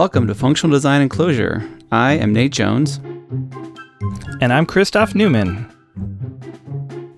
[0.00, 1.60] Welcome to Functional Design and Clojure.
[1.92, 3.00] I am Nate Jones.
[4.40, 5.70] And I'm Christoph Neumann.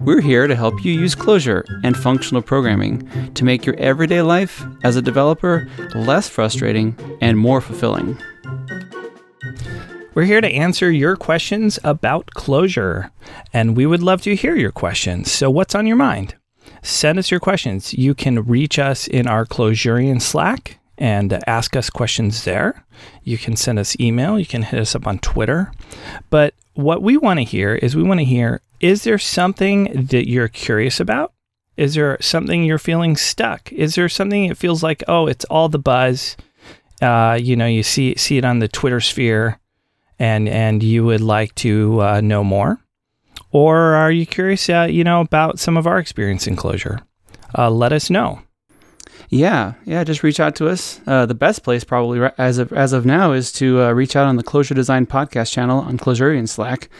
[0.01, 4.65] We're here to help you use Clojure and functional programming to make your everyday life
[4.83, 8.19] as a developer less frustrating and more fulfilling.
[10.15, 13.13] We're here to answer your questions about Clojure,
[13.53, 15.31] and we would love to hear your questions.
[15.31, 16.35] So, what's on your mind?
[16.83, 17.95] Send us your questions.
[17.95, 22.85] You can reach us in our Clojurian Slack and ask us questions there.
[23.23, 25.73] You can send us email, you can hit us up on Twitter.
[26.31, 30.29] But what we want to hear is we want to hear is there something that
[30.29, 31.33] you're curious about?
[31.77, 33.73] Is there something you're feeling stuck?
[33.73, 36.37] Is there something that feels like, oh, it's all the buzz?
[37.01, 39.59] Uh, you know, you see see it on the Twitter sphere,
[40.19, 42.79] and and you would like to uh, know more,
[43.51, 47.01] or are you curious, uh, you know, about some of our experience in Clojure?
[47.57, 48.43] Uh, let us know.
[49.33, 51.01] Yeah, yeah, just reach out to us.
[51.07, 54.27] Uh, the best place, probably as of as of now, is to uh, reach out
[54.27, 56.91] on the Clojure Design podcast channel on Clojurian Slack.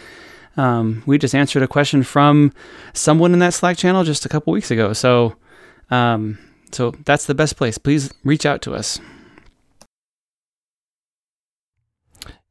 [0.57, 2.51] Um, we just answered a question from
[2.91, 4.93] someone in that Slack channel just a couple weeks ago.
[4.93, 5.35] So,
[5.91, 6.39] um,
[6.71, 7.77] so that's the best place.
[7.77, 8.99] Please reach out to us.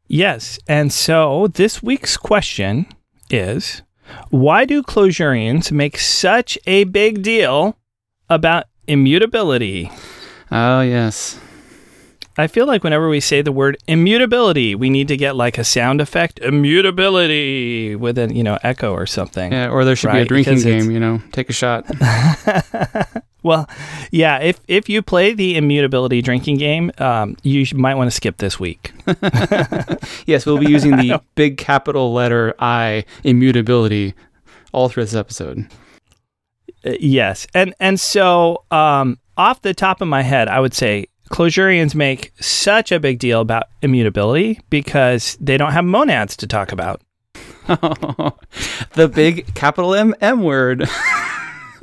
[0.06, 2.86] Yes, and so this week's question
[3.30, 3.83] is:
[4.30, 7.77] Why do Clojurians make such a big deal
[8.30, 9.91] about Immutability.
[10.50, 11.38] Oh, yes.
[12.38, 15.64] I feel like whenever we say the word immutability, we need to get like a
[15.64, 19.53] sound effect, immutability, with an you know echo or something.
[19.53, 20.14] Yeah, or there should right?
[20.14, 20.91] be a drinking because game.
[20.91, 21.84] You know, take a shot.
[23.42, 23.69] well,
[24.10, 24.38] yeah.
[24.38, 28.58] If if you play the immutability drinking game, um, you might want to skip this
[28.58, 28.92] week.
[30.27, 34.14] yes, we'll be using the big capital letter I immutability
[34.72, 35.69] all through this episode.
[36.84, 41.06] Uh, yes, and and so um, off the top of my head, I would say
[41.30, 46.72] Clojurians make such a big deal about immutability because they don't have monads to talk
[46.72, 47.00] about.
[47.66, 50.88] the big capital M M word.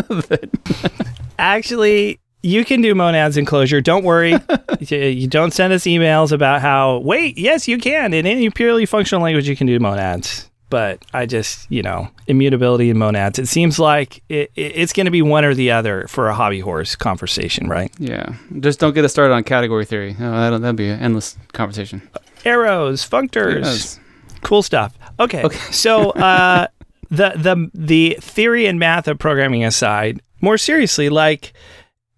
[1.39, 3.83] Actually, you can do monads in Clojure.
[3.83, 4.35] Don't worry.
[4.79, 8.13] you don't send us emails about how, wait, yes, you can.
[8.13, 12.89] In any purely functional language, you can do monads but I just, you know, immutability
[12.89, 13.39] and monads.
[13.39, 16.33] It seems like it, it, it's going to be one or the other for a
[16.33, 17.91] hobby horse conversation, right?
[17.99, 18.35] Yeah.
[18.59, 20.15] Just don't get us started on category theory.
[20.19, 22.07] Oh, that'll, that'll be an endless conversation.
[22.45, 23.99] Arrows, functors, yes.
[24.41, 24.97] cool stuff.
[25.19, 25.43] Okay.
[25.43, 25.57] okay.
[25.71, 26.67] so uh,
[27.09, 31.53] the the the theory and math of programming aside, more seriously, like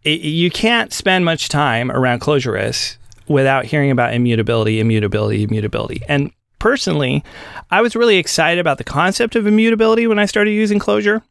[0.03, 2.97] it, you can't spend much time around Clojurists
[3.27, 6.31] without hearing about immutability, immutability, immutability, and
[6.61, 7.23] personally,
[7.71, 11.23] I was really excited about the concept of immutability when I started using Clojure.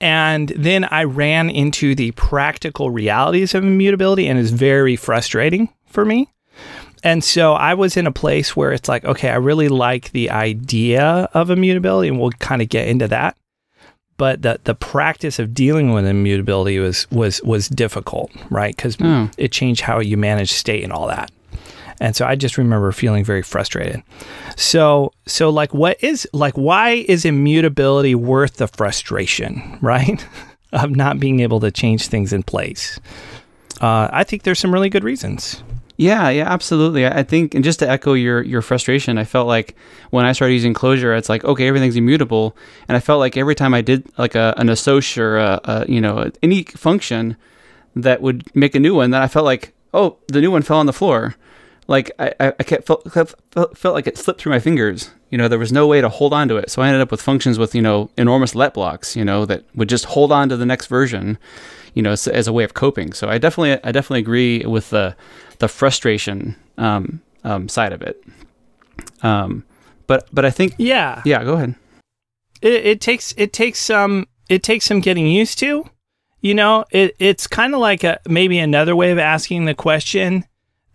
[0.00, 6.06] And then I ran into the practical realities of immutability, and it's very frustrating for
[6.06, 6.32] me.
[7.04, 10.30] And so I was in a place where it's like, okay, I really like the
[10.30, 13.36] idea of immutability, and we'll kind of get into that.
[14.16, 18.74] But the the practice of dealing with immutability was was was difficult, right?
[18.74, 19.32] Because mm.
[19.36, 21.30] it changed how you manage state and all that.
[22.00, 24.02] And so I just remember feeling very frustrated.
[24.56, 30.24] So so like what is like why is immutability worth the frustration, right?
[30.72, 33.00] of not being able to change things in place.
[33.80, 35.62] Uh, I think there's some really good reasons.
[35.96, 37.06] Yeah, yeah, absolutely.
[37.06, 39.74] I think, and just to echo your your frustration, I felt like
[40.10, 43.56] when I started using Clojure, it's like okay, everything's immutable, and I felt like every
[43.56, 47.36] time I did like a, an associ or a, a, you know any function
[47.96, 50.78] that would make a new one, that I felt like oh, the new one fell
[50.78, 51.34] on the floor,
[51.88, 53.34] like I, I kept felt, felt,
[53.76, 55.10] felt like it slipped through my fingers.
[55.30, 56.70] You know, there was no way to hold on to it.
[56.70, 59.64] So I ended up with functions with, you know, enormous let blocks, you know, that
[59.74, 61.38] would just hold on to the next version,
[61.94, 63.12] you know, as, as a way of coping.
[63.14, 65.16] So I definitely, I definitely agree with the,
[65.58, 68.22] the frustration um, um, side of it.
[69.22, 69.64] Um,
[70.06, 71.74] but, but I think, yeah, yeah, go ahead.
[72.60, 75.88] It, it takes, it takes some, it takes some getting used to,
[76.40, 80.44] you know, it, it's kind of like a, maybe another way of asking the question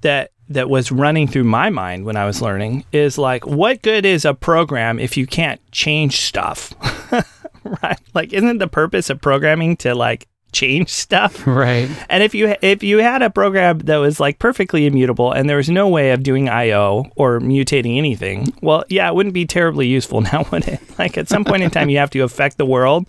[0.02, 4.06] that that was running through my mind when I was learning is like, what good
[4.06, 6.74] is a program if you can't change stuff?
[7.84, 8.00] right?
[8.14, 11.46] Like, isn't the purpose of programming to like change stuff.
[11.54, 11.90] Right.
[12.10, 15.58] And if you if you had a program that was like perfectly immutable and there
[15.58, 19.88] was no way of doing IO or mutating anything, well, yeah, it wouldn't be terribly
[19.88, 20.80] useful now, would it?
[20.98, 23.08] Like at some point in time you have to affect the world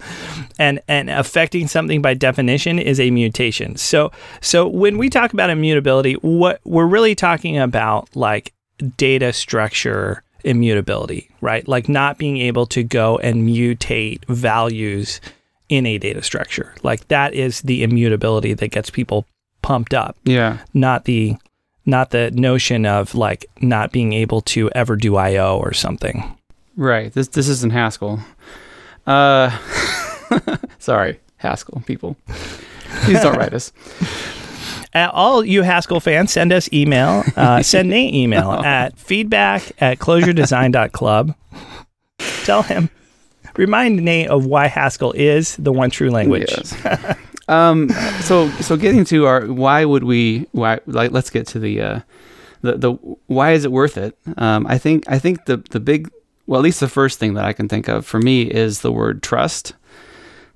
[0.59, 3.77] and and affecting something by definition is a mutation.
[3.77, 8.53] So so when we talk about immutability, what we're really talking about like
[8.97, 11.67] data structure immutability, right?
[11.67, 15.21] Like not being able to go and mutate values
[15.69, 16.75] in a data structure.
[16.83, 19.27] Like that is the immutability that gets people
[19.63, 20.17] pumped up.
[20.25, 20.59] Yeah.
[20.73, 21.37] Not the
[21.87, 26.37] not the notion of like not being able to ever do I/O or something.
[26.77, 27.13] Right.
[27.13, 28.21] This this isn't Haskell.
[29.07, 29.57] Uh,
[30.79, 32.17] sorry, Haskell people.
[33.03, 33.73] Please don't write us.
[34.93, 37.25] At all you Haskell fans, send us email.
[37.37, 41.35] Uh, send Nate email at feedback at clojuredesign.club.
[42.45, 42.91] Tell him,
[43.57, 46.51] remind Nate of why Haskell is the one true language.
[46.51, 47.17] Yes.
[47.49, 47.89] um,
[48.21, 52.01] so so getting to our why would we why like let's get to the uh,
[52.63, 52.93] the the
[53.27, 54.17] why is it worth it?
[54.37, 56.11] Um, I think I think the the big
[56.47, 58.93] well at least the first thing that I can think of for me is the
[58.93, 59.75] word trust.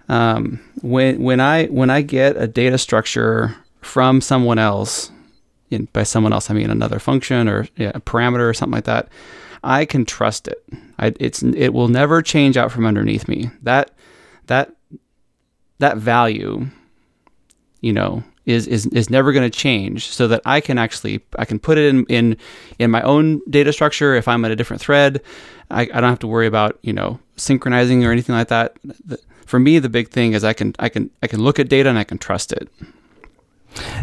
[0.08, 5.10] Um, when when I when I get a data structure from someone else,
[5.92, 9.08] by someone else I mean another function or yeah, a parameter or something like that,
[9.62, 10.64] I can trust it.
[10.99, 13.50] I, it's it will never change out from underneath me.
[13.62, 13.90] That
[14.46, 14.72] that
[15.78, 16.69] that value
[17.81, 21.44] you know, is is, is never going to change so that I can actually I
[21.44, 22.37] can put it in, in
[22.78, 25.20] in my own data structure if I'm at a different thread.
[25.70, 28.76] I, I don't have to worry about, you know, synchronizing or anything like that.
[29.46, 31.88] For me the big thing is I can I can I can look at data
[31.88, 32.69] and I can trust it.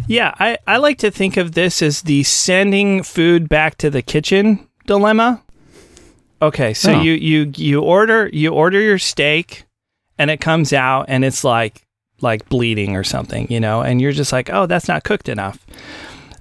[0.07, 4.03] Yeah, I, I like to think of this as the sending food back to the
[4.03, 5.43] kitchen dilemma.
[6.41, 7.01] Okay, so oh.
[7.01, 9.65] you, you you order you order your steak
[10.17, 11.85] and it comes out and it's like
[12.21, 15.65] like bleeding or something, you know, and you're just like, oh, that's not cooked enough.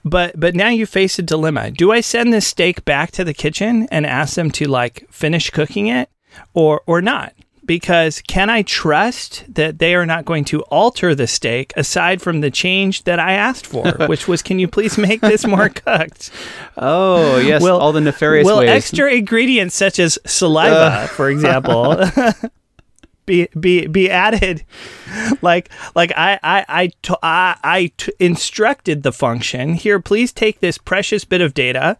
[0.04, 1.70] But but now you face a dilemma.
[1.70, 5.50] Do I send this steak back to the kitchen and ask them to like finish
[5.50, 6.10] cooking it
[6.52, 7.32] or or not?
[7.66, 12.40] Because can I trust that they are not going to alter the steak aside from
[12.40, 16.30] the change that I asked for, which was can you please make this more cooked?
[16.76, 18.70] Oh, yes, will, all the nefarious will ways.
[18.70, 21.06] extra ingredients such as saliva, uh.
[21.06, 22.04] for example,
[23.26, 24.64] be be be added
[25.40, 30.60] like like i i I, t- I, I t- instructed the function here please take
[30.60, 31.96] this precious bit of data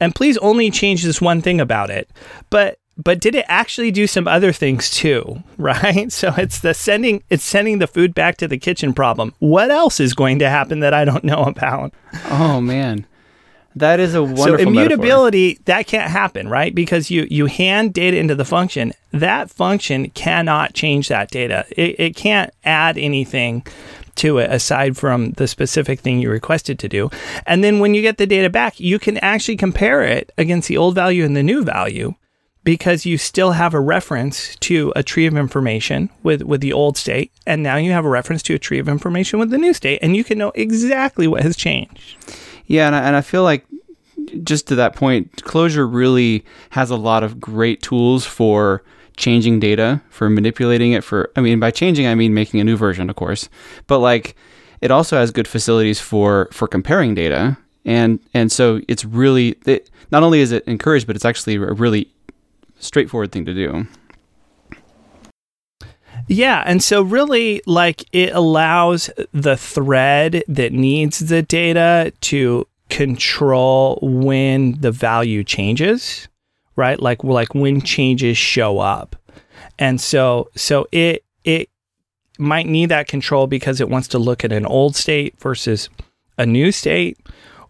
[0.00, 2.08] and please only change this one thing about it
[2.50, 7.22] but but did it actually do some other things too right so it's the sending
[7.30, 10.80] it's sending the food back to the kitchen problem what else is going to happen
[10.80, 11.92] that i don't know about
[12.30, 13.06] oh man
[13.78, 14.46] that is a wonderful.
[14.46, 15.62] So immutability metaphor.
[15.66, 16.74] that can't happen, right?
[16.74, 18.92] Because you you hand data into the function.
[19.12, 21.64] That function cannot change that data.
[21.70, 23.64] It, it can't add anything
[24.16, 27.08] to it aside from the specific thing you requested to do.
[27.46, 30.76] And then when you get the data back, you can actually compare it against the
[30.76, 32.14] old value and the new value
[32.68, 36.98] because you still have a reference to a tree of information with, with the old
[36.98, 37.32] state.
[37.46, 40.00] And now you have a reference to a tree of information with the new state.
[40.02, 42.18] And you can know exactly what has changed.
[42.66, 43.64] Yeah, and I, and I feel like
[44.42, 48.84] just to that point, Clojure really has a lot of great tools for
[49.16, 51.02] changing data, for manipulating it.
[51.02, 53.48] For I mean, by changing, I mean making a new version, of course.
[53.86, 54.36] But like,
[54.82, 57.56] it also has good facilities for for comparing data,
[57.86, 61.72] and and so it's really it, not only is it encouraged, but it's actually a
[61.72, 62.12] really
[62.78, 63.86] straightforward thing to do.
[66.28, 73.98] Yeah, and so really like it allows the thread that needs the data to control
[74.02, 76.28] when the value changes,
[76.76, 77.00] right?
[77.00, 79.16] Like like when changes show up.
[79.78, 81.70] And so so it it
[82.38, 85.88] might need that control because it wants to look at an old state versus
[86.36, 87.18] a new state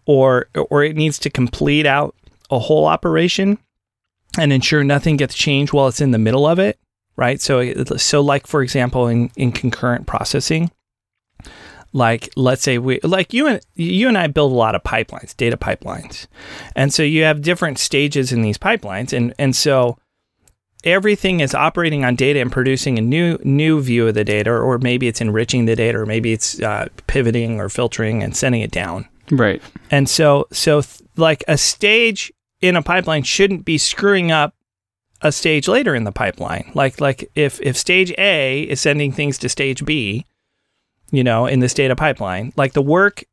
[0.05, 2.13] or or it needs to complete out
[2.51, 3.57] a whole operation
[4.37, 6.79] and ensure nothing gets changed while it's in the middle of it
[7.19, 7.41] right?
[7.41, 10.71] So, so like for example, in, in concurrent processing,
[11.91, 15.35] like let's say we like you and you and I build a lot of pipelines,
[15.35, 16.27] data pipelines,
[16.75, 19.97] and so you have different stages in these pipelines, and and so
[20.85, 24.77] everything is operating on data and producing a new new view of the data, or
[24.77, 28.71] maybe it's enriching the data, or maybe it's uh, pivoting or filtering and sending it
[28.71, 29.09] down.
[29.31, 29.61] Right.
[29.91, 32.31] And so so th- like a stage
[32.61, 34.53] in a pipeline shouldn't be screwing up
[35.21, 36.71] a stage later in the pipeline.
[36.73, 40.25] Like like if if stage A is sending things to stage B,
[41.11, 43.23] you know, in this data pipeline, like the work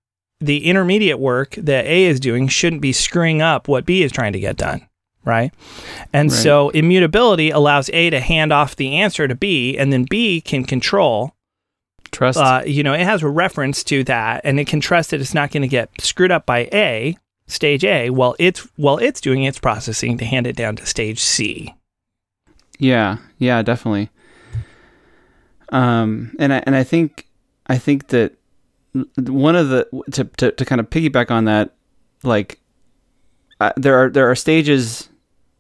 [0.41, 4.35] the intermediate work that A is doing shouldn't be screwing up what B is trying
[4.35, 4.87] to get done,
[5.25, 5.53] right?
[6.13, 6.39] And right.
[6.39, 10.65] so immutability allows A to hand off the answer to B and then B can
[10.65, 11.35] control
[12.13, 12.39] trust.
[12.39, 15.35] Uh, you know, it has a reference to that and it can trust that it's
[15.35, 19.45] not going to get screwed up by A stage A while it's while it's doing
[19.45, 21.75] its processing to hand it down to stage C.
[22.79, 24.11] Yeah, yeah, definitely.
[25.71, 27.27] Um, and I and I think
[27.67, 28.35] I think that
[29.19, 31.75] one of the to to, to kind of piggyback on that,
[32.23, 32.61] like
[33.61, 35.09] uh, there are there are stages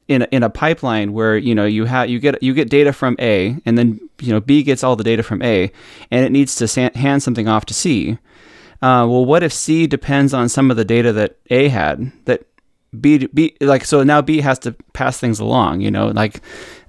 [0.09, 2.93] in a, in a pipeline where you know you have you get you get data
[2.93, 5.71] from A and then you know B gets all the data from A
[6.11, 8.19] and it needs to hand something off to C.
[8.83, 12.47] uh, well, what if C depends on some of the data that A had that
[13.01, 15.81] B B like so now B has to pass things along.
[15.81, 16.41] You know, like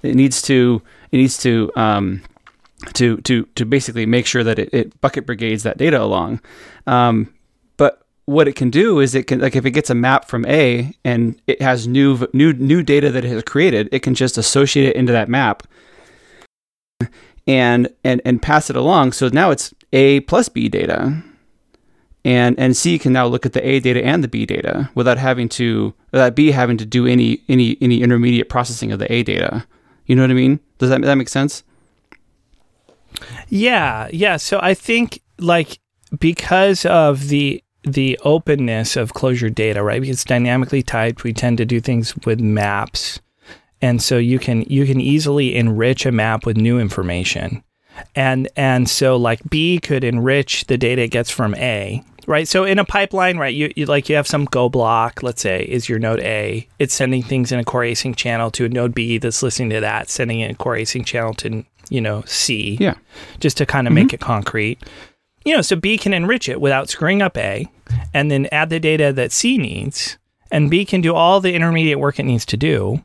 [0.02, 2.22] it needs to it needs to um,
[2.94, 6.40] to to to basically make sure that it, it bucket brigades that data along.
[6.86, 7.32] Um,
[7.76, 10.44] but what it can do is it can like if it gets a map from
[10.46, 14.38] A and it has new new new data that it has created, it can just
[14.38, 15.66] associate it into that map
[17.46, 19.12] and and and pass it along.
[19.12, 21.22] So now it's A plus B data.
[22.28, 25.16] And and C can now look at the A data and the B data without
[25.16, 29.22] having to without B having to do any any any intermediate processing of the A
[29.22, 29.66] data.
[30.04, 30.60] You know what I mean?
[30.76, 31.64] Does that that make sense?
[33.48, 34.36] Yeah, yeah.
[34.36, 35.78] So I think like
[36.20, 39.98] because of the the openness of Clojure data, right?
[39.98, 43.20] Because it's dynamically typed, we tend to do things with maps.
[43.80, 47.64] And so you can you can easily enrich a map with new information.
[48.14, 52.46] And and so like B could enrich the data it gets from A, right?
[52.46, 55.62] So in a pipeline, right, you, you like you have some Go block, let's say,
[55.62, 56.68] is your node A.
[56.78, 59.80] It's sending things in a core async channel to a node B that's listening to
[59.80, 62.76] that, sending it in a core async channel to you know, C.
[62.80, 62.94] Yeah.
[63.40, 64.06] Just to kind of mm-hmm.
[64.06, 64.78] make it concrete.
[65.44, 67.66] You know, so B can enrich it without screwing up A
[68.12, 70.18] and then add the data that C needs.
[70.50, 73.02] And B can do all the intermediate work it needs to do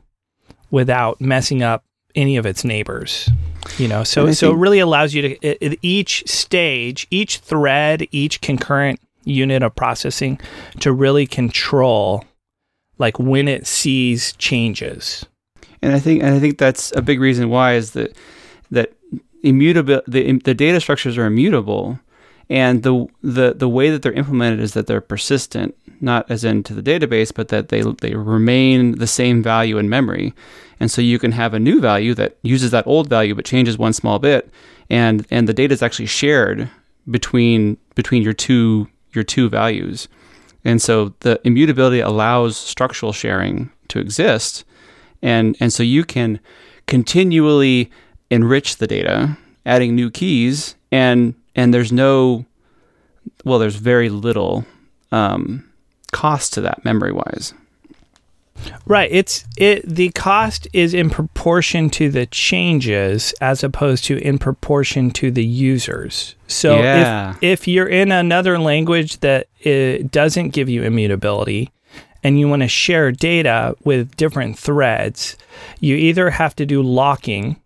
[0.70, 3.30] without messing up any of its neighbors.
[3.78, 8.06] You know, so so it really allows you to it, it, each stage, each thread,
[8.10, 10.40] each concurrent unit of processing
[10.80, 12.24] to really control
[12.98, 15.26] like when it sees changes.
[15.82, 18.16] And I think and I think that's a big reason why is that
[18.70, 18.92] that
[19.42, 21.98] immutable the, the data structures are immutable
[22.48, 26.74] and the, the the way that they're implemented is that they're persistent not as into
[26.74, 30.32] the database but that they they remain the same value in memory
[30.80, 33.76] and so you can have a new value that uses that old value but changes
[33.76, 34.50] one small bit
[34.88, 36.70] and and the data is actually shared
[37.10, 40.08] between between your two your two values
[40.64, 44.64] and so the immutability allows structural sharing to exist
[45.22, 46.38] and and so you can
[46.86, 47.90] continually
[48.30, 52.44] enrich the data, adding new keys, and and there's no,
[53.44, 54.64] well, there's very little
[55.12, 55.68] um,
[56.12, 57.54] cost to that memory wise.
[58.86, 59.10] Right.
[59.12, 59.86] It's it.
[59.86, 65.44] The cost is in proportion to the changes, as opposed to in proportion to the
[65.44, 66.34] users.
[66.46, 67.30] So yeah.
[67.40, 71.72] if if you're in another language that it doesn't give you immutability,
[72.22, 75.36] and you want to share data with different threads,
[75.78, 77.60] you either have to do locking,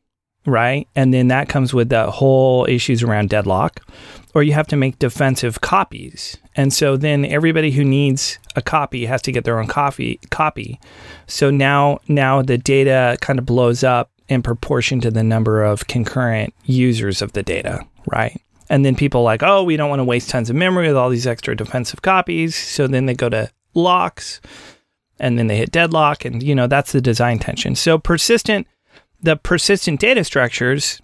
[0.48, 0.88] right?
[0.96, 3.80] And then that comes with the whole issues around deadlock,
[4.34, 6.36] or you have to make defensive copies.
[6.56, 10.80] And so then everybody who needs a copy has to get their own copy copy.
[11.26, 15.86] So now now the data kind of blows up in proportion to the number of
[15.86, 18.40] concurrent users of the data, right?
[18.68, 21.08] And then people like, oh, we don't want to waste tons of memory with all
[21.08, 22.54] these extra defensive copies.
[22.54, 24.40] So then they go to locks
[25.18, 26.24] and then they hit deadlock.
[26.24, 27.74] And, you know, that's the design tension.
[27.74, 28.66] So persistent
[29.20, 31.00] the persistent data structures,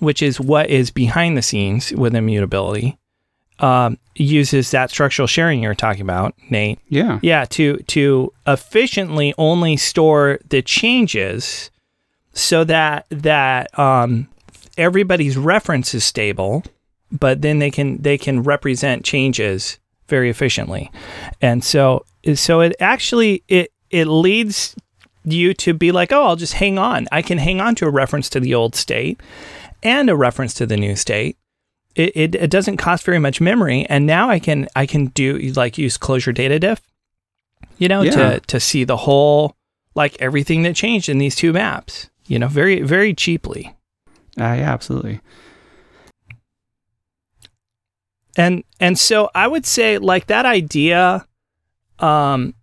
[0.00, 2.98] which is what is behind the scenes with immutability,
[3.60, 6.78] um, uses that structural sharing you're talking about, Nate.
[6.88, 7.18] Yeah.
[7.22, 11.70] Yeah, to to efficiently only store the changes
[12.32, 14.28] so that that um,
[14.76, 16.62] everybody's reference is stable,
[17.10, 20.90] but then they can they can represent changes very efficiently.
[21.40, 22.04] And so
[22.34, 24.76] so it actually it it leads
[25.32, 27.06] you to be like, oh, I'll just hang on.
[27.12, 29.20] I can hang on to a reference to the old state
[29.82, 31.36] and a reference to the new state.
[31.94, 35.36] It, it, it doesn't cost very much memory, and now I can I can do
[35.56, 36.80] like use Clojure data diff,
[37.76, 38.10] you know, yeah.
[38.12, 39.56] to to see the whole
[39.94, 43.74] like everything that changed in these two maps, you know, very very cheaply.
[44.38, 45.20] Uh, yeah, absolutely.
[48.36, 51.26] And and so I would say like that idea
[51.98, 52.54] um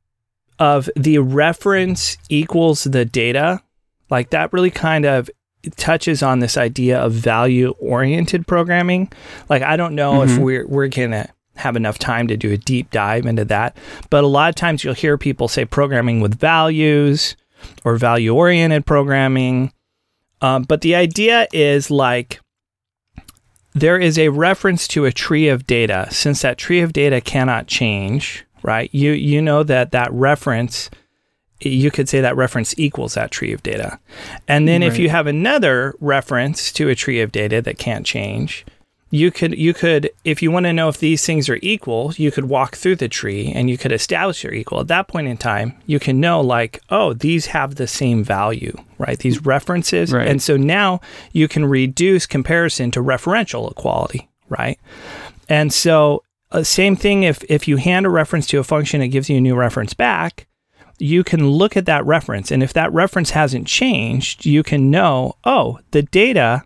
[0.59, 3.61] of the reference equals the data,
[4.09, 5.29] like that really kind of
[5.77, 9.11] touches on this idea of value oriented programming.
[9.49, 10.31] Like I don't know mm-hmm.
[10.31, 13.77] if we're we're gonna have enough time to do a deep dive into that,
[14.09, 17.35] but a lot of times you'll hear people say programming with values
[17.83, 19.71] or value oriented programming.
[20.41, 22.39] Um, but the idea is like
[23.73, 26.07] there is a reference to a tree of data.
[26.11, 28.89] Since that tree of data cannot change, right?
[28.93, 30.89] You you know that that reference
[31.61, 33.97] you could say that reference equals that tree of data.
[34.47, 34.91] And then right.
[34.91, 38.65] if you have another reference to a tree of data that can't change,
[39.09, 42.31] you could you could if you want to know if these things are equal, you
[42.31, 44.81] could walk through the tree and you could establish they're equal.
[44.81, 48.75] At that point in time, you can know like, oh, these have the same value,
[48.97, 49.17] right?
[49.17, 50.11] These references.
[50.11, 50.27] Right.
[50.27, 50.99] And so now
[51.31, 54.77] you can reduce comparison to referential equality, right?
[55.47, 56.24] And so
[56.55, 59.37] uh, same thing if if you hand a reference to a function, it gives you
[59.37, 60.47] a new reference back.
[60.97, 65.35] You can look at that reference, and if that reference hasn't changed, you can know,
[65.43, 66.63] oh, the data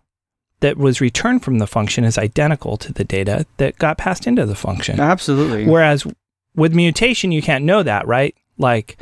[0.60, 4.46] that was returned from the function is identical to the data that got passed into
[4.46, 5.00] the function.
[5.00, 5.66] Absolutely.
[5.66, 6.06] Whereas
[6.56, 8.36] with mutation, you can't know that, right?
[8.58, 8.98] Like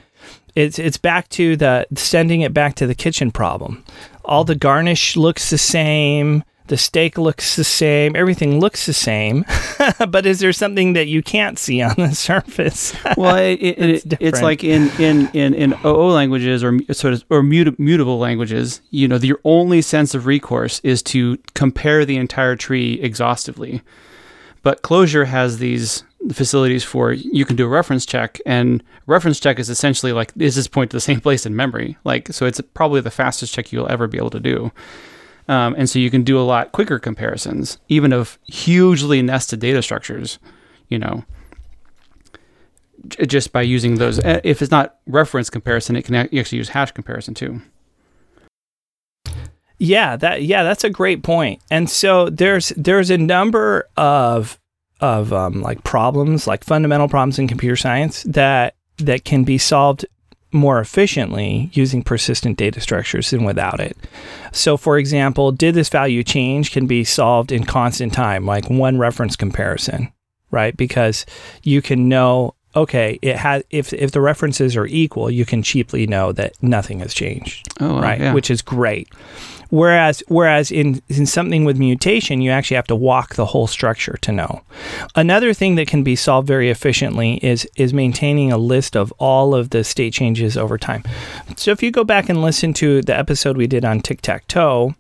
[0.56, 3.84] it's it's back to the sending it back to the kitchen problem.
[4.24, 9.46] All the garnish looks the same, the steak looks the same, everything looks the same,
[10.10, 12.96] but is there something that you can't see on the surface?
[13.16, 17.24] well, it, it, it's, it's, like in, in, in, in OO languages or sort of
[17.30, 22.56] or mutable languages, you know, your only sense of recourse is to compare the entire
[22.56, 23.82] tree exhaustively.
[24.64, 29.60] But Clojure has these facilities for you can do a reference check and reference check
[29.60, 32.60] is essentially like is this point to the same place in memory like so it's
[32.74, 34.72] probably the fastest check you'll ever be able to do
[35.48, 39.82] um, and so you can do a lot quicker comparisons even of hugely nested data
[39.82, 40.40] structures
[40.90, 41.24] you know
[43.08, 44.20] j- just by using those.
[44.20, 47.62] Eh, if it's not reference comparison it can actually use hash comparison too.
[49.80, 51.62] Yeah that yeah that's a great point.
[51.70, 54.60] And so there's there's a number of
[55.00, 60.06] of um, like problems, like fundamental problems in computer science that that can be solved
[60.52, 63.98] more efficiently using persistent data structures than without it.
[64.52, 68.98] So, for example, did this value change can be solved in constant time, like one
[68.98, 70.12] reference comparison,
[70.52, 70.76] right?
[70.76, 71.26] Because
[71.64, 76.08] you can know, okay, it has if if the references are equal, you can cheaply
[76.08, 78.20] know that nothing has changed, oh, right?
[78.20, 78.34] Yeah.
[78.34, 79.10] Which is great.
[79.70, 84.18] Whereas, whereas in, in something with mutation, you actually have to walk the whole structure
[84.22, 84.62] to know.
[85.16, 89.54] Another thing that can be solved very efficiently is is maintaining a list of all
[89.54, 91.04] of the state changes over time.
[91.56, 94.48] So if you go back and listen to the episode we did on tic tac
[94.48, 94.96] toe,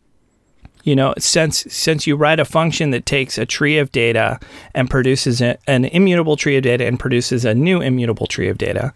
[0.83, 4.39] you know since since you write a function that takes a tree of data
[4.73, 8.57] and produces a, an immutable tree of data and produces a new immutable tree of
[8.57, 8.93] data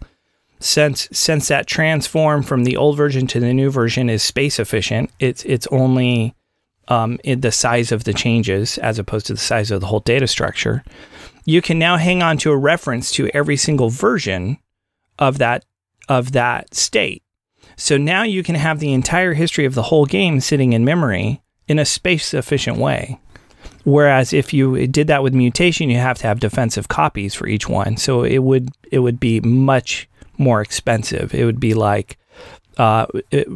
[0.64, 5.10] since since that transform from the old version to the new version is space efficient,
[5.18, 6.34] it's it's only
[6.88, 10.26] um, the size of the changes as opposed to the size of the whole data
[10.26, 10.84] structure.
[11.44, 14.58] You can now hang on to a reference to every single version
[15.18, 15.64] of that
[16.08, 17.22] of that state.
[17.76, 21.42] So now you can have the entire history of the whole game sitting in memory
[21.66, 23.18] in a space efficient way.
[23.84, 27.68] Whereas if you did that with mutation, you have to have defensive copies for each
[27.68, 27.96] one.
[27.96, 31.34] So it would it would be much more expensive.
[31.34, 32.18] It would be like
[32.78, 33.48] uh, it,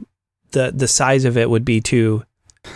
[0.51, 2.25] the the size of it would be too,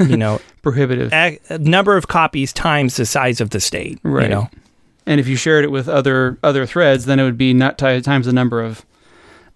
[0.01, 1.13] you know, prohibitive.
[1.13, 3.99] A, a, number of copies times the size of the state.
[4.03, 4.25] Right.
[4.25, 4.51] You know?
[5.07, 8.01] And if you shared it with other other threads, then it would be not t-
[8.01, 8.85] times the number of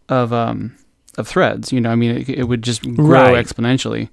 [0.09, 0.77] of um
[1.19, 1.73] of threads.
[1.73, 3.45] You know, I mean, it, it would just grow right.
[3.45, 4.09] exponentially.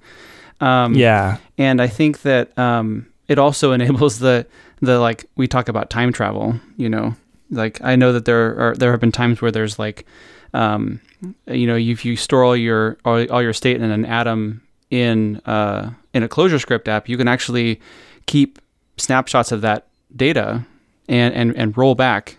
[0.60, 1.38] Um, yeah.
[1.58, 4.46] And I think that um, it also enables the
[4.80, 6.58] the like we talk about time travel.
[6.76, 7.16] You know,
[7.52, 10.06] like I know that there are there have been times where there's like,
[10.54, 11.00] um,
[11.46, 15.36] you know, if you store all your all, all your state in an atom in
[15.46, 17.80] uh, in a ClojureScript app, you can actually
[18.26, 18.58] keep
[18.96, 19.86] snapshots of that
[20.16, 20.64] data
[21.08, 22.38] and and and roll back.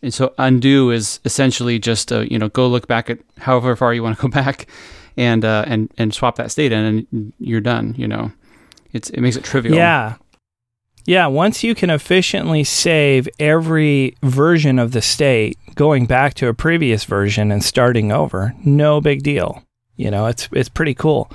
[0.00, 3.92] And so undo is essentially just a, you know go look back at however far
[3.92, 4.68] you want to go back,
[5.16, 7.94] and uh, and and swap that state in, and you're done.
[7.98, 8.32] You know,
[8.92, 9.74] it's it makes it trivial.
[9.74, 10.16] Yeah,
[11.04, 16.54] yeah, once you can efficiently save every version of the state going back to a
[16.54, 19.64] previous version and starting over, no big deal.
[19.96, 21.30] You know, it's it's pretty cool.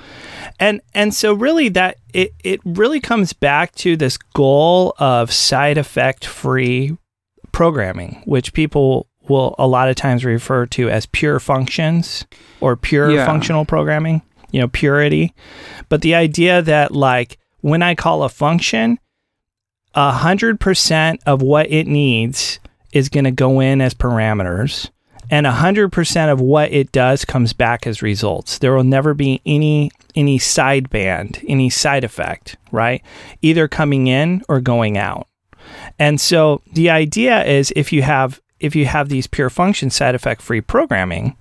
[0.58, 5.78] And and so really that it it really comes back to this goal of side
[5.78, 6.96] effect free
[7.52, 12.26] programming, which people will a lot of times refer to as pure functions
[12.60, 13.26] or pure yeah.
[13.26, 15.34] functional programming, you know, purity.
[15.88, 18.98] But the idea that like when I call a function,
[19.94, 22.60] 100% of what it needs
[22.92, 24.90] is going to go in as parameters
[25.30, 28.58] and 100% of what it does comes back as results.
[28.58, 33.02] There will never be any any sideband, any side effect, right?
[33.42, 35.28] Either coming in or going out.
[35.98, 40.14] And so the idea is if you have if you have these pure function side
[40.14, 41.36] effect free programming,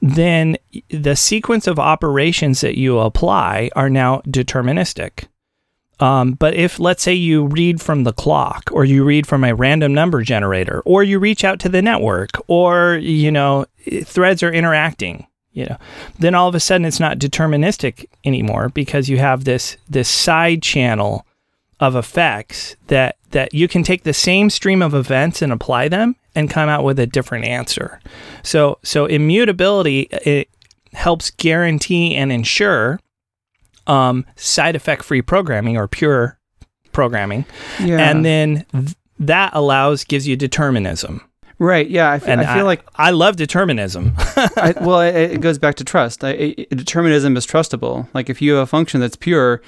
[0.00, 0.56] then
[0.88, 5.26] the sequence of operations that you apply are now deterministic.
[5.98, 9.54] Um, but if, let's say, you read from the clock, or you read from a
[9.54, 13.66] random number generator, or you reach out to the network, or you know,
[14.04, 15.78] threads are interacting, you know,
[16.18, 20.62] then all of a sudden it's not deterministic anymore because you have this this side
[20.62, 21.26] channel
[21.80, 26.14] of effects that that you can take the same stream of events and apply them
[26.34, 28.00] and come out with a different answer.
[28.42, 30.50] So so immutability it
[30.92, 33.00] helps guarantee and ensure
[33.86, 36.38] um, side effect free programming or pure
[36.92, 37.44] programming.
[37.82, 37.98] Yeah.
[37.98, 41.20] And then th- that allows gives you determinism.
[41.58, 41.88] Right.
[41.88, 42.10] Yeah.
[42.10, 44.12] I, f- And I feel I, like I love determinism.
[44.18, 46.22] I, well, it, it goes back to trust.
[46.22, 48.08] I, it, determinism is trustable.
[48.12, 49.62] Like if you have a function that's pure,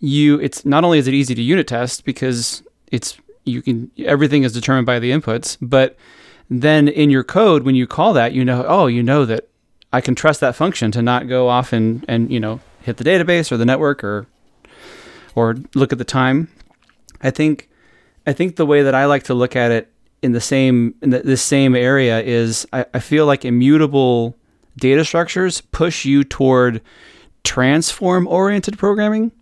[0.00, 4.42] you it's not only is it easy to unit test because it's you can everything
[4.42, 5.96] is determined by the inputs, but
[6.48, 9.48] then in your code when you call that, you know, oh, you know that
[9.92, 13.04] I can trust that function to not go off and and you know hit the
[13.04, 14.26] database or the network or
[15.34, 16.48] or look at the time.
[17.22, 17.68] I think
[18.26, 21.10] I think the way that I like to look at it in the same in
[21.10, 24.36] the, this same area is I, I feel like immutable
[24.76, 26.80] data structures push you toward
[27.42, 29.32] transform oriented programming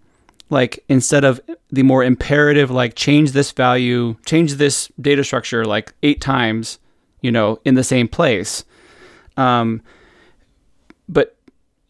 [0.51, 5.93] like instead of the more imperative like change this value change this data structure like
[6.03, 6.79] eight times
[7.21, 8.65] you know in the same place
[9.37, 9.83] um,
[11.09, 11.38] but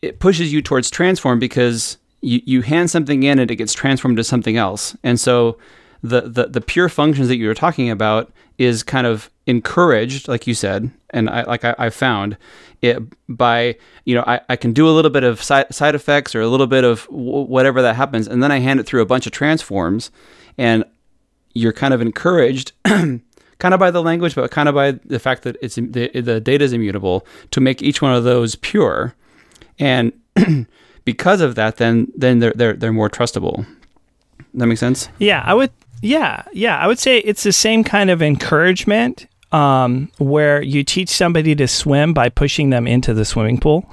[0.03, 4.17] it pushes you towards transform because you, you hand something in and it gets transformed
[4.17, 4.97] to something else.
[5.03, 5.59] And so
[6.03, 10.47] the, the the pure functions that you were talking about is kind of encouraged like
[10.47, 12.37] you said and I, like I, I found
[12.83, 16.35] it by you know I, I can do a little bit of side, side effects
[16.35, 19.03] or a little bit of w- whatever that happens and then I hand it through
[19.03, 20.11] a bunch of transforms
[20.57, 20.85] and
[21.55, 23.23] you're kind of encouraged kind
[23.63, 26.65] of by the language but kind of by the fact that it's the, the data
[26.65, 29.15] is immutable to make each one of those pure
[29.79, 30.13] and
[31.05, 33.67] because of that then then they're they're, they're more trustable
[34.55, 35.71] that makes sense yeah, I would.
[36.01, 41.09] Yeah, yeah, I would say it's the same kind of encouragement um, where you teach
[41.09, 43.89] somebody to swim by pushing them into the swimming pool.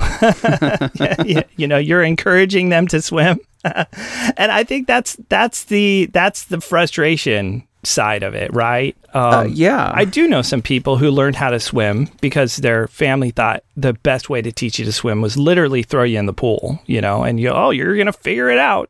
[1.25, 6.45] you, you know, you're encouraging them to swim, and I think that's that's the that's
[6.45, 8.95] the frustration side of it, right?
[9.13, 12.87] Um, uh, yeah I do know some people who learned how to swim because their
[12.87, 16.25] family thought the best way to teach you to swim was literally throw you in
[16.25, 18.89] the pool, you know, and you, oh, you're going to figure it out.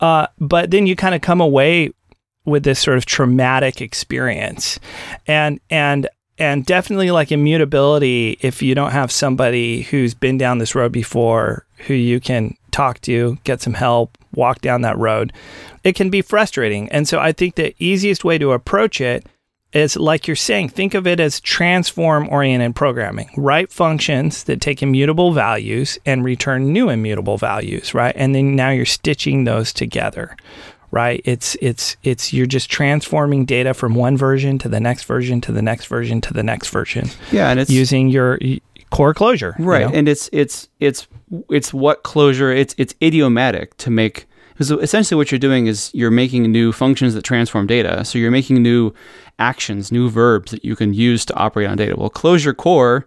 [0.00, 1.92] Uh, but then you kind of come away
[2.44, 4.80] with this sort of traumatic experience.
[5.26, 10.74] And, and, and definitely like immutability, if you don't have somebody who's been down this
[10.74, 15.32] road before, who you can talk to, get some help, walk down that road,
[15.84, 16.88] it can be frustrating.
[16.90, 19.26] And so I think the easiest way to approach it
[19.72, 23.30] is like you're saying, think of it as transform oriented programming.
[23.36, 28.14] Write functions that take immutable values and return new immutable values, right?
[28.16, 30.36] And then now you're stitching those together.
[30.92, 31.22] Right?
[31.24, 35.52] It's it's it's you're just transforming data from one version to the next version to
[35.52, 37.08] the next version to the next version.
[37.30, 38.40] yeah and it's using your
[38.90, 39.58] core Clojure.
[39.58, 39.92] you right know?
[39.92, 41.06] and it's it's it's
[41.48, 46.10] it's what Clojure it's it's idiomatic to make because essentially what you're doing is you're
[46.10, 48.92] making new functions that transform data so you're making new
[49.38, 53.06] actions new verbs that you can use to operate on data well Clojure core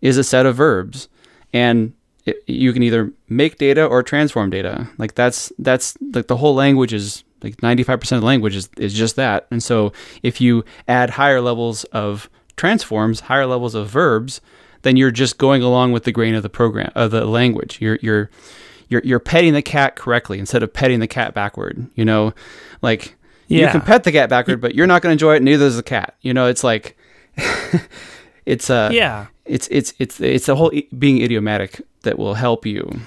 [0.00, 1.08] is a set of verbs
[1.52, 1.92] and
[2.24, 6.54] it, you can either make data or transform data like that's that's like the whole
[6.54, 10.64] language is like 95% of the language is, is just that and so if you
[10.88, 14.40] add higher levels of transforms higher levels of verbs
[14.82, 17.78] then you're just going along with the grain of the program of the language.
[17.80, 18.30] You're you're
[18.88, 21.86] you're you're petting the cat correctly instead of petting the cat backward.
[21.94, 22.32] You know,
[22.82, 23.16] like
[23.48, 25.42] you can pet the cat backward, but you're not going to enjoy it.
[25.42, 26.16] Neither is the cat.
[26.20, 26.96] You know, it's like
[28.46, 29.26] it's uh yeah.
[29.44, 33.00] it's it's it's it's the whole i- being idiomatic that will help you.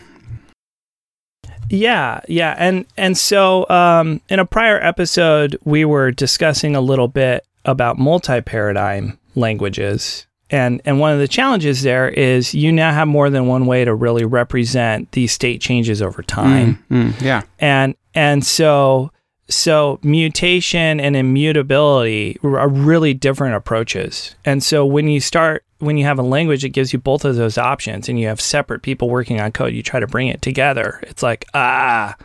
[1.69, 7.07] Yeah, yeah, and and so um, in a prior episode, we were discussing a little
[7.07, 13.07] bit about multi-paradigm languages, and and one of the challenges there is you now have
[13.07, 17.41] more than one way to really represent these state changes over time, Mm, mm, yeah.
[17.59, 19.11] and and so
[19.49, 26.05] so mutation and immutability are really different approaches, and so when you start when you
[26.05, 29.09] have a language, it gives you both of those options, and you have separate people
[29.09, 29.73] working on code.
[29.73, 30.99] You try to bring it together.
[31.03, 32.15] It's like ah,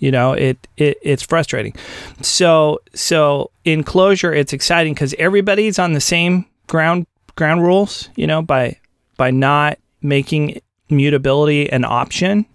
[0.00, 1.74] you know, it, it it's frustrating.
[2.22, 8.08] So so in Clojure, it's exciting because everybody's on the same ground ground rules.
[8.16, 8.78] You know, by
[9.16, 12.46] by not making mutability an option.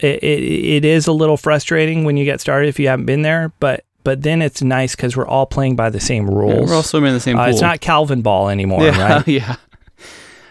[0.00, 3.22] It, it, it is a little frustrating when you get started if you haven't been
[3.22, 6.68] there, but but then it's nice because we're all playing by the same Yeah, rules.
[6.70, 7.44] we're all swimming in the same pool.
[7.46, 9.28] Uh, it's not Calvinball anymore, yeah, right?
[9.28, 9.56] yeah.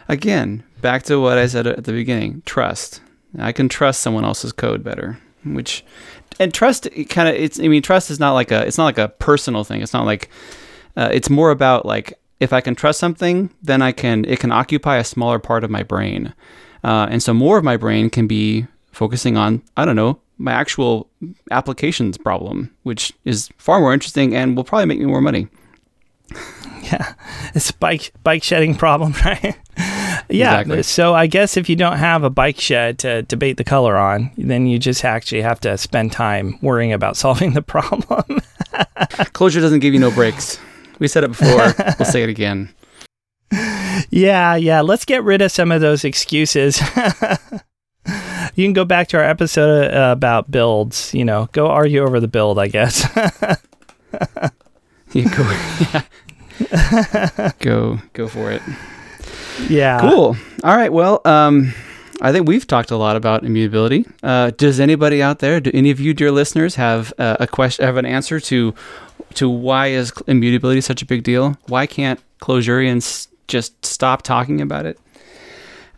[0.10, 3.02] Again, back to what I said at the beginning: trust.
[3.38, 5.86] I can trust someone else's code better, which
[6.40, 7.60] and trust kind of it's.
[7.60, 8.66] I mean, trust is not like a.
[8.66, 9.82] It's not like a personal thing.
[9.82, 10.30] It's not like.
[10.96, 14.26] Uh, it's more about like if I can trust something, then I can.
[14.26, 16.34] It can occupy a smaller part of my brain,
[16.84, 20.52] uh, and so more of my brain can be focusing on I don't know my
[20.52, 21.10] actual
[21.52, 25.48] applications problem, which is far more interesting and will probably make me more money.
[26.84, 27.16] Yeah,
[27.54, 29.58] it's a bike bike shedding problem, right?
[30.30, 30.62] yeah.
[30.62, 30.84] Exactly.
[30.84, 34.32] So I guess if you don't have a bike shed to debate the color on,
[34.38, 38.40] then you just actually have to spend time worrying about solving the problem.
[39.34, 40.60] Clojure doesn't give you no breaks.
[41.00, 41.74] We said it before.
[42.00, 42.74] we'll say it again.
[44.10, 44.82] Yeah, yeah.
[44.82, 46.80] Let's get rid of some of those excuses.
[48.56, 51.14] you can go back to our episode uh, about builds.
[51.14, 53.04] You know, go argue over the build, I guess.
[55.14, 55.44] you go,
[55.92, 57.52] yeah.
[57.60, 58.62] go, go for it.
[59.70, 60.00] Yeah.
[60.00, 60.38] Cool.
[60.64, 60.94] All right.
[60.94, 61.74] Well, um,
[62.22, 64.06] I think we've talked a lot about immutability.
[64.24, 67.86] Uh, does anybody out there, do any of you, dear listeners, have uh, a question,
[67.86, 68.74] have an answer to
[69.36, 71.58] to why is immutability such a big deal?
[71.68, 75.00] Why can't Clojurians just stop talking about it?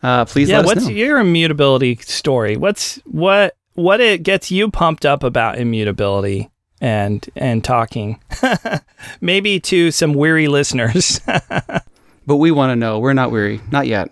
[0.02, 0.90] Uh, please yeah, let us know.
[0.90, 2.56] What's your immutability story?
[2.58, 8.22] What's what what it gets you pumped up about immutability and and talking?
[9.22, 11.20] Maybe to some weary listeners.
[12.26, 13.00] but we want to know.
[13.00, 14.12] We're not weary, not yet.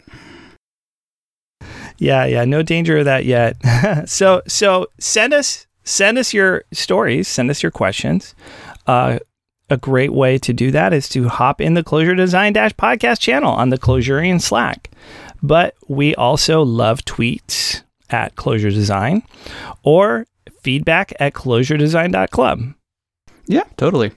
[2.00, 3.58] Yeah, yeah, no danger of that yet.
[4.10, 8.36] so so send us send us your stories, send us your questions.
[8.88, 9.20] Uh,
[9.70, 13.20] a great way to do that is to hop in the Clojure Design Dash podcast
[13.20, 14.90] channel on the Clojurian Slack.
[15.44, 19.24] But we also love tweets at Clojure Design
[19.84, 20.26] or
[20.62, 22.74] feedback at clojuredesign.club.
[23.50, 24.12] Yeah, totally.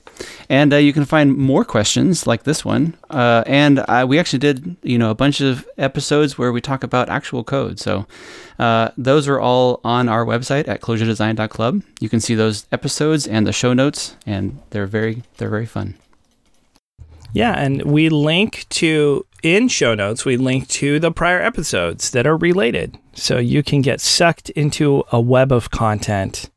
[0.49, 2.97] And uh, you can find more questions like this one.
[3.09, 6.83] Uh, and uh, we actually did, you know, a bunch of episodes where we talk
[6.83, 7.79] about actual code.
[7.79, 8.07] So
[8.59, 11.83] uh, those are all on our website at clojuredesign.club.
[12.01, 15.95] You can see those episodes and the show notes, and they're very they're very fun.
[17.33, 20.25] Yeah, and we link to in show notes.
[20.25, 25.05] We link to the prior episodes that are related, so you can get sucked into
[25.13, 26.51] a web of content.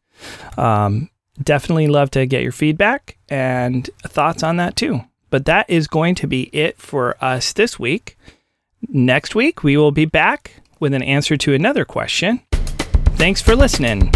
[0.58, 1.10] Um,
[1.41, 5.02] definitely love to get your feedback and thoughts on that too.
[5.30, 8.17] But that is going to be it for us this week.
[8.88, 12.41] Next week, we will be back with an answer to another question.
[13.15, 14.12] Thanks for listening.